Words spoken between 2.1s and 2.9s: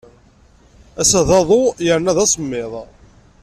d asemmaḍ.